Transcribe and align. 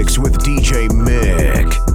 mix 0.00 0.18
with 0.18 0.38
DJ 0.38 0.88
Mick. 0.88 1.89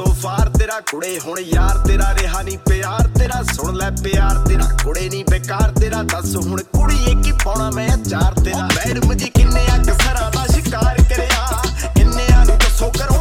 So 0.00 0.12
far 0.12 0.48
ਤੇਰਾ 0.48 0.78
ਕੁੜੇ 0.90 1.18
ਹੁਣ 1.26 1.38
ਯਾਰ 1.38 1.78
ਤੇਰਾ 1.78 2.14
ਰਿਹਾ 2.14 2.42
ਨਹੀਂ 2.42 2.58
ਪਿਆਰ 2.58 3.08
ਤੇਰਾ, 3.18 3.42
ਸੁਣ 3.52 3.74
ਲੈ 3.76 3.90
ਪਿਆਰ 3.90 4.38
ਤੇਰਾ। 4.46 4.68
ਕੁੜੇ 4.84 5.08
ਨਹੀਂ 5.08 5.24
ਬੇਕਾਰ 5.30 5.72
ਤੇਰਾ, 5.80 6.02
ਦੱਸ 6.02 6.36
ਹੁਣ 6.36 6.62
ਕੁੜੀਏ 6.62 7.14
ਕੀ 7.24 7.32
ਪਾਉਣਾ 7.44 7.70
ਮੈਂ 7.70 7.88
ਚਾਰ 8.10 8.34
ਤੇਰਾ। 8.44 8.68
ਮੈਡਮ 8.76 9.14
ਜੀ 9.14 9.28
ਕਿੰਨੇ 9.28 9.66
ਆ 9.70 9.76
ਕਸਰਾਂ 9.78 10.30
ਦਾ 10.30 10.46
ਸ਼ਿਕਾਰ 10.46 11.02
ਕਰਿਆ 11.02 11.62
ਕਿੰਨੇ 11.96 12.26
ਆ 12.32 12.44
ਨੂੰ 12.44 12.56
ਦੱਸੋ 12.58 12.90
ਕਰੋ 12.98 13.19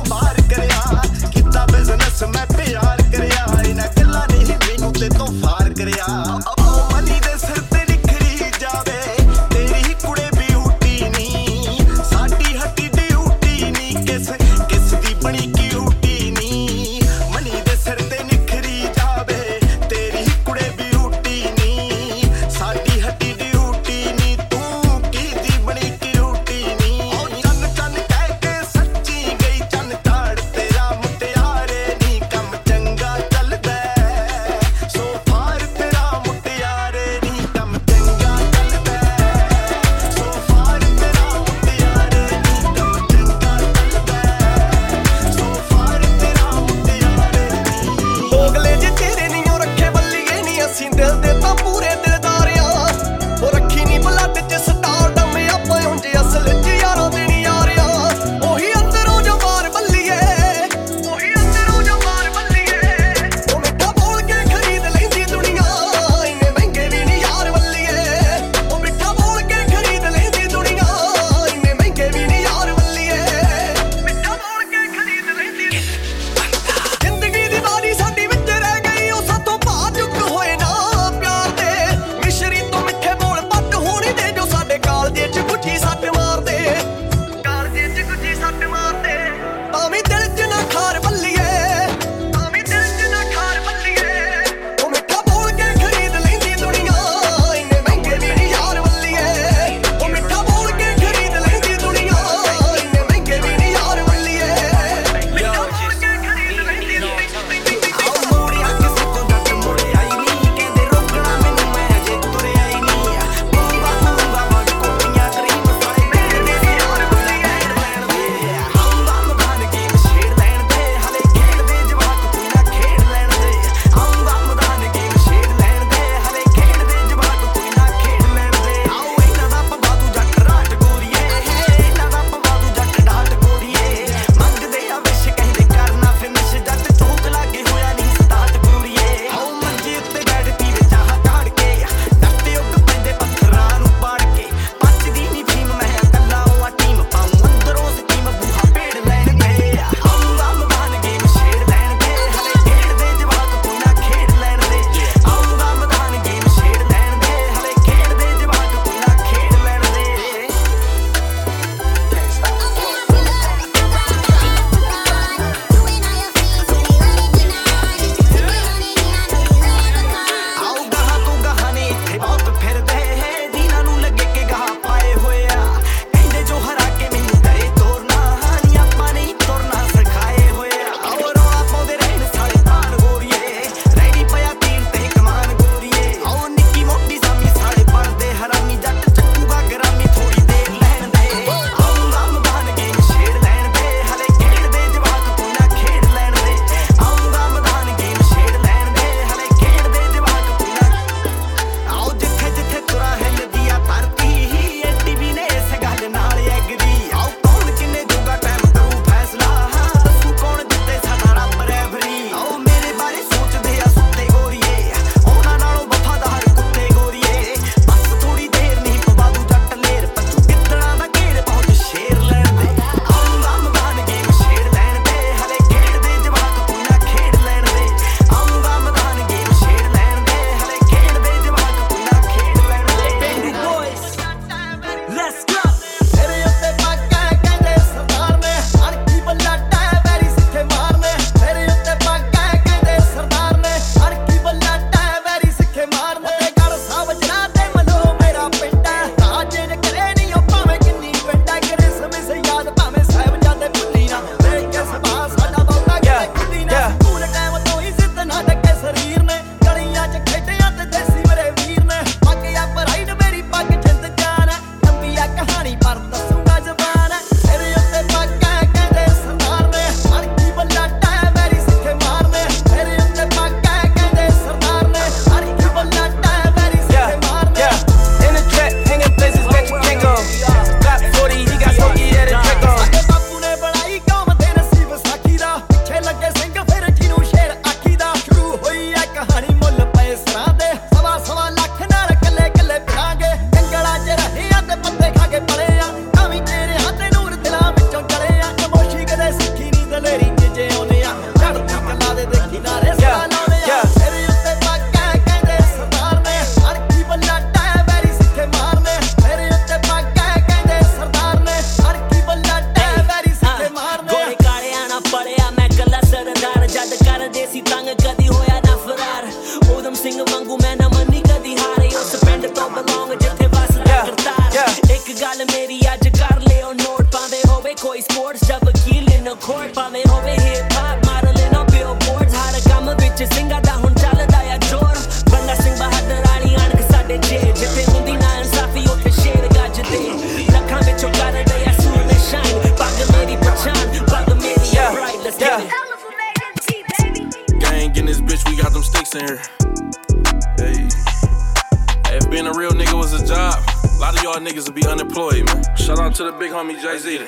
to 356.19 356.25
the 356.25 356.33
big 356.39 356.53
homie 356.53 356.81
Jay 356.81 356.99
Z. 356.99 357.19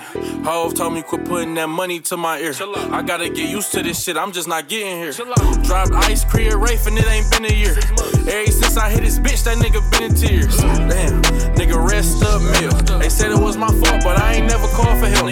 Hove 0.45 0.75
told 0.75 0.93
me 0.93 1.03
quit 1.03 1.25
putting 1.25 1.55
that 1.55 1.69
money 1.69 1.99
to 2.01 2.17
my 2.17 2.39
ear. 2.39 2.53
I 2.93 3.03
gotta 3.03 3.29
get 3.29 3.49
used 3.49 3.73
to 3.73 3.83
this 3.83 4.03
shit, 4.03 4.17
I'm 4.17 4.33
just 4.33 4.47
not 4.49 4.69
getting 4.69 4.97
here. 4.99 5.13
Dropped 5.13 5.93
Ice, 6.11 6.25
Creed, 6.25 6.53
Rafe, 6.55 6.87
and 6.87 6.97
it 6.97 7.07
ain't 7.07 7.31
been 7.31 7.45
a 7.47 7.55
year. 7.55 7.75
Ever 8.29 8.51
since 8.51 8.77
I 8.77 8.91
hit 8.91 9.03
this 9.03 9.19
bitch, 9.19 9.43
that 9.45 9.59
nigga 9.59 9.83
been 9.91 10.05
in 10.11 10.15
tears. 10.15 10.57
Damn, 10.91 11.23
nigga, 11.59 11.79
rest 11.91 12.23
up, 12.23 12.43
meal. 12.43 12.99
They 12.99 13.09
said 13.09 13.33
it 13.33 13.39
was 13.39 13.57
my 13.57 13.69
fault, 13.69 14.03
but 14.05 14.21
I 14.21 14.35
ain't 14.35 14.47
never 14.47 14.69
called 14.69 14.99
for 14.99 15.07
help. 15.07 15.31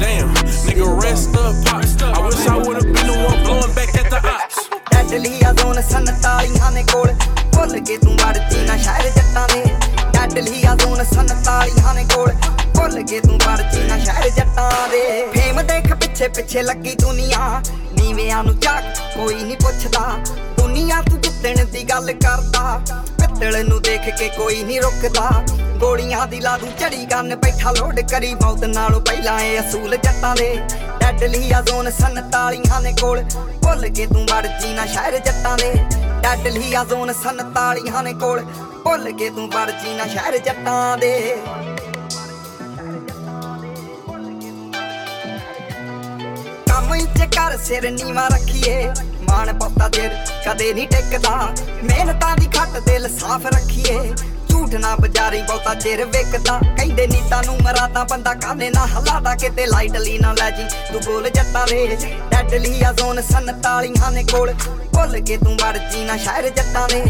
Damn, 0.00 0.28
nigga, 0.68 1.02
rest 1.02 1.34
up, 1.36 1.54
pops. 1.64 1.96
I 2.02 2.18
wish 2.26 2.46
I 2.46 2.56
would've 2.56 2.84
been 2.84 3.06
the 3.06 3.16
one 3.24 3.42
blowing 3.44 3.74
back 3.74 3.94
at 3.96 4.10
the 4.10 4.20
ops. 4.26 4.68
Deadly 4.92 5.40
ਆ 5.46 5.52
zone 5.58 5.76
47 5.88 6.72
ਨੇ 6.74 6.82
ਕੋਲ 6.92 7.12
ਭੁੱਲ 7.54 7.78
ਕੇ 7.88 7.96
ਤੂੰ 7.98 8.16
ਵੜਦੀ 8.16 8.64
ਨਾ 8.66 8.76
ਸ਼ਹਿਰ 8.76 9.10
ਜੱਟਾਂ 9.16 9.46
ਦੇ 9.48 9.62
deadly 10.12 10.64
ਆ 10.66 10.74
ਜ਼ੋਨ 10.82 11.04
47 11.12 11.94
ਨੇ 11.94 12.04
ਕੋਲ 12.14 12.32
ਭੁੱਲ 12.81 13.01
ਕੇ 13.03 13.19
ਤੂੰ 13.19 13.37
ਵੜਦੀ 13.37 13.79
ਨਾ 13.87 13.97
ਸ਼ਹਿਰ 13.97 14.29
ਜੱਟਾਂ 14.29 14.89
ਦੇ। 14.89 15.27
ਫੇਮ 15.27 15.61
ਦੇਖ 15.61 15.93
ਪਿੱਛੇ 15.93 16.27
ਪਿੱਛੇ 16.27 16.61
ਲੱਗੀ 16.61 16.95
ਦੁਨੀਆ। 16.95 17.61
ਨੀਵਿਆਂ 17.93 18.43
ਨੂੰ 18.43 18.59
ਚੱਕ, 18.59 18.83
ਕੋਈ 19.17 19.35
ਨਹੀਂ 19.35 19.57
ਪੁੱਛਦਾ। 19.57 19.99
ਦੁਨੀਆ 20.57 21.01
ਤੂੰ 21.01 21.21
ਜਿੱਤਣ 21.21 21.65
ਦੀ 21.65 21.83
ਗੱਲ 21.83 22.11
ਕਰਦਾ। 22.13 22.81
ਪਿੱਤਲ 23.19 23.65
ਨੂੰ 23.69 23.81
ਦੇਖ 23.81 24.09
ਕੇ 24.15 24.29
ਕੋਈ 24.29 24.63
ਨਹੀਂ 24.63 24.81
ਰੁਕਦਾ। 24.81 25.29
ਗੋਲੀਆਂ 25.77 26.27
ਦੀ 26.27 26.39
ਲਾ 26.39 26.57
ਦੂੰ 26.57 26.69
ਝੜੀ 26.79 27.05
ਕੰਨ 27.05 27.35
ਬੈਠਾ 27.35 27.71
ਲੋਡ 27.71 27.99
ਕਰੀ 27.99 28.33
ਮੌਤ 28.33 28.63
ਨਾਲੋਂ 28.63 29.01
ਪਹਿਲਾਂ 29.01 29.39
ਇਹ 29.39 29.59
ਅਸੂਲ 29.59 29.95
ਜੱਟਾਂ 29.97 30.35
ਦੇ। 30.35 30.59
ਡੈਡਲੀ 30.99 31.51
ਆ 31.51 31.61
ਜ਼ੋਨ 31.61 31.91
47 31.91 32.81
ਨੇ 32.81 32.93
ਕੋਲ। 33.01 33.23
ਭੁੱਲ 33.63 33.89
ਕੇ 33.89 34.05
ਤੂੰ 34.05 34.25
ਵੜਦੀ 34.25 34.73
ਨਾ 34.73 34.85
ਸ਼ਹਿਰ 34.85 35.17
ਜੱਟਾਂ 35.17 35.57
ਦੇ। 35.57 35.73
ਡੈਡਲੀ 36.23 36.73
ਆ 36.73 36.83
ਜ਼ੋਨ 36.83 37.13
47 37.13 38.03
ਨੇ 38.03 38.13
ਕੋਲ। 38.13 38.45
ਭੁੱਲ 38.83 39.11
ਕੇ 39.11 39.29
ਤੂੰ 39.29 39.47
ਵੜਦੀ 39.47 39.93
ਨਾ 39.93 40.07
ਸ਼ਹਿਰ 40.07 40.37
ਜੱਟਾਂ 40.37 40.97
ਦੇ। 40.97 41.37
ਕੰਮ 46.91 46.99
ਇੱਥੇ 46.99 47.25
ਕਰ 47.35 47.57
ਸਿਰ 47.57 47.89
ਨੀਵਾ 47.91 48.27
ਰੱਖੀਏ। 48.27 48.91
ਮਾਣ 49.27 49.51
ਪੱਤਾ 49.59 49.87
ਚਿਰ 49.89 50.15
ਕਦੇ 50.45 50.73
ਨਹੀਂ 50.73 50.87
ਟਿਕਦਾ। 50.87 51.35
ਮਿਹਨਤਾਂ 51.83 52.35
ਦੀ 52.37 52.45
ਖੱਟ 52.55 52.77
ਦਿਲ 52.85 53.07
ਸਾਫ਼ 53.09 53.45
ਰੱਖੀਏ। 53.45 53.99
ਝੂਠ 54.49 54.73
ਨਾ 54.75 54.95
ਬਜਾਰੀ 54.95 55.41
ਬਹੁਤਾ 55.41 55.73
ਚਿਰ 55.75 56.03
ਵਿਕਦਾ 56.05 56.57
ਕਹਿੰਦੇ 56.77 57.05
ਨੀਤਾਂ 57.07 57.41
ਨੂੰ 57.45 57.55
ਮਰਾਦਾ 57.63 58.03
ਬੰਦਾ 58.11 58.33
ਕਾਨੇ 58.33 58.69
ਨਾ 58.69 58.85
ਹਲਾਦਾ? 58.87 59.35
ਕਿਤੇ 59.35 59.65
ਲਾਈਟਲੀ 59.65 60.17
ਨਾ 60.19 60.33
ਲੈ 60.39 60.49
ਜੀ, 60.51 60.63
ਤੂੰ 60.91 61.01
ਬੋਲ 61.05 61.29
ਜੱਟਾਂ 61.29 61.65
ਦੇ 61.67 61.97
ਡੈਡਲੀ 62.31 62.81
ਆ 62.83 62.91
ਜ਼ੋਨ 62.97 63.21
47 63.31 64.11
ਨੇ 64.11 64.23
ਕੋਲ। 64.31 64.53
ਭੁੱਲ 64.93 65.19
ਕੇ 65.19 65.37
ਤੂੰ 65.37 65.55
ਵੜਜੀ 65.63 66.03
ਨਾ 66.05 66.17
ਸ਼ਹਿਰ 66.17 66.49
ਜੱਟਾਂ 66.49 66.87
ਦੇ। 66.89 67.03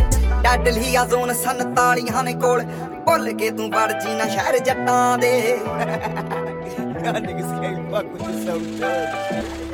ਡੈਡਲੀ 0.43 0.95
ਆ 0.95 1.05
ਜ਼ੋਨ 1.05 1.33
47 1.43 2.23
ਨੇ 2.23 2.33
ਕੋਲ। 2.41 2.63
ਭੁੱਲ 3.05 3.31
ਕੇ 3.33 3.49
ਤੂੰ 3.51 3.69
ਵੜਜੀ 3.71 4.15
ਨਾ 4.15 4.27
ਸ਼ਹਿਰ 4.29 4.59
ਜੱਟਾਂ 4.59 5.17
ਦੇ। 5.17 5.33
Y'all 7.03 7.21
niggas 7.21 7.53
can't 7.61 7.87
fuck 7.91 8.09
with 8.11 8.25
you 8.25 8.33
so 8.43 8.55
good. 8.81 9.70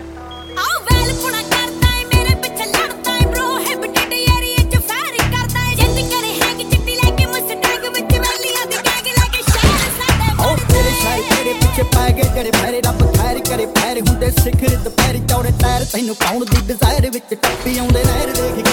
ਤੇਰੇ 11.77 11.83
ਪਿੱਛੇ 11.83 11.83
ਪੈ 11.95 12.11
ਗਏ 12.11 12.23
ਜਿਹੜੇ 12.33 12.51
ਫੈਰੇ 12.53 12.79
ਰੱਬ 12.81 13.01
ਖੈਰ 13.15 13.39
ਕਰੇ 13.49 13.65
ਫੈਰ 13.75 13.99
ਹੁੰਦੇ 13.99 14.29
ਸਿਖਰ 14.33 14.75
ਦੁਪਹਿਰ 14.77 15.17
ਚੌੜੇ 15.27 15.51
ਟਾਇਰ, 15.61 15.85
ਤੈਨੂੰ 15.85 16.15
ਪਾਉਣ 16.15 16.45
ਦੀ 16.45 16.61
ਡਿਜ਼ਾਇਰ 16.67 17.09
ਵਿੱਚ 17.09 17.33
ਟੱਪੀ 17.33 17.77
ਆਉਂਦੇ 17.77 18.03
ਨਹਿਰ 18.03 18.31
ਦੇਖ 18.31 18.66